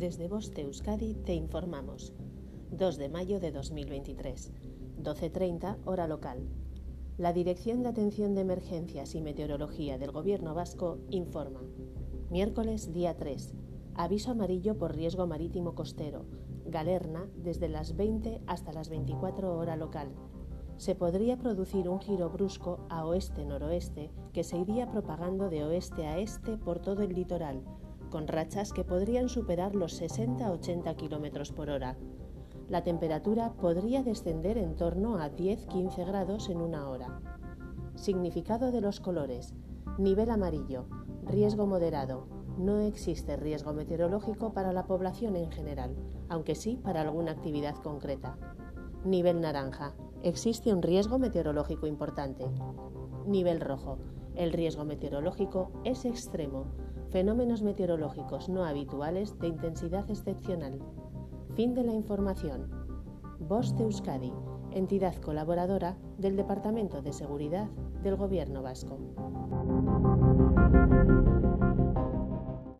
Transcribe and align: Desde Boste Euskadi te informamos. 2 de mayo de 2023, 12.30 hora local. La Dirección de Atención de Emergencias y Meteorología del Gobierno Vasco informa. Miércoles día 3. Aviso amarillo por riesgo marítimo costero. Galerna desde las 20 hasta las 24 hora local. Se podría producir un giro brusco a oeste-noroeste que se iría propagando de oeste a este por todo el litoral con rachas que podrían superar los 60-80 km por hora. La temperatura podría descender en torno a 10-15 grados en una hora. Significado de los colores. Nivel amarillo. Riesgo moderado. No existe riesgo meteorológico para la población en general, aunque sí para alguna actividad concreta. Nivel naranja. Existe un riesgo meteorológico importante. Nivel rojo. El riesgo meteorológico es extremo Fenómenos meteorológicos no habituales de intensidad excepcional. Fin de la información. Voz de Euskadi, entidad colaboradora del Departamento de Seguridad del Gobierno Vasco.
Desde 0.00 0.28
Boste 0.28 0.62
Euskadi 0.62 1.12
te 1.12 1.34
informamos. 1.34 2.14
2 2.70 2.96
de 2.96 3.10
mayo 3.10 3.38
de 3.38 3.52
2023, 3.52 4.50
12.30 5.02 5.76
hora 5.84 6.08
local. 6.08 6.48
La 7.18 7.34
Dirección 7.34 7.82
de 7.82 7.90
Atención 7.90 8.34
de 8.34 8.40
Emergencias 8.40 9.14
y 9.14 9.20
Meteorología 9.20 9.98
del 9.98 10.10
Gobierno 10.10 10.54
Vasco 10.54 11.00
informa. 11.10 11.60
Miércoles 12.30 12.94
día 12.94 13.18
3. 13.18 13.52
Aviso 13.94 14.30
amarillo 14.30 14.78
por 14.78 14.96
riesgo 14.96 15.26
marítimo 15.26 15.74
costero. 15.74 16.24
Galerna 16.64 17.28
desde 17.36 17.68
las 17.68 17.94
20 17.94 18.40
hasta 18.46 18.72
las 18.72 18.88
24 18.88 19.54
hora 19.54 19.76
local. 19.76 20.14
Se 20.78 20.94
podría 20.94 21.36
producir 21.36 21.90
un 21.90 22.00
giro 22.00 22.30
brusco 22.30 22.86
a 22.88 23.04
oeste-noroeste 23.04 24.10
que 24.32 24.44
se 24.44 24.56
iría 24.56 24.90
propagando 24.90 25.50
de 25.50 25.62
oeste 25.64 26.06
a 26.06 26.16
este 26.18 26.56
por 26.56 26.78
todo 26.78 27.02
el 27.02 27.12
litoral 27.12 27.62
con 28.10 28.28
rachas 28.28 28.72
que 28.72 28.84
podrían 28.84 29.28
superar 29.28 29.74
los 29.74 30.00
60-80 30.00 30.96
km 30.96 31.54
por 31.54 31.70
hora. 31.70 31.96
La 32.68 32.84
temperatura 32.84 33.54
podría 33.54 34.02
descender 34.02 34.58
en 34.58 34.76
torno 34.76 35.16
a 35.16 35.30
10-15 35.30 36.06
grados 36.06 36.48
en 36.50 36.60
una 36.60 36.88
hora. 36.88 37.20
Significado 37.94 38.70
de 38.70 38.80
los 38.80 39.00
colores. 39.00 39.54
Nivel 39.98 40.30
amarillo. 40.30 40.86
Riesgo 41.24 41.66
moderado. 41.66 42.28
No 42.58 42.80
existe 42.80 43.36
riesgo 43.36 43.72
meteorológico 43.72 44.52
para 44.52 44.72
la 44.72 44.86
población 44.86 45.36
en 45.36 45.50
general, 45.50 45.96
aunque 46.28 46.54
sí 46.54 46.76
para 46.76 47.00
alguna 47.00 47.32
actividad 47.32 47.76
concreta. 47.76 48.36
Nivel 49.04 49.40
naranja. 49.40 49.94
Existe 50.22 50.72
un 50.72 50.82
riesgo 50.82 51.18
meteorológico 51.18 51.86
importante. 51.86 52.44
Nivel 53.26 53.60
rojo. 53.60 53.98
El 54.34 54.52
riesgo 54.52 54.84
meteorológico 54.84 55.70
es 55.84 56.04
extremo 56.04 56.66
Fenómenos 57.10 57.62
meteorológicos 57.62 58.48
no 58.48 58.64
habituales 58.64 59.36
de 59.40 59.48
intensidad 59.48 60.08
excepcional. 60.08 60.78
Fin 61.56 61.74
de 61.74 61.82
la 61.82 61.92
información. 61.92 62.70
Voz 63.40 63.76
de 63.76 63.82
Euskadi, 63.82 64.32
entidad 64.70 65.16
colaboradora 65.16 65.96
del 66.18 66.36
Departamento 66.36 67.02
de 67.02 67.12
Seguridad 67.12 67.68
del 68.04 68.14
Gobierno 68.14 68.62
Vasco. 68.62 68.96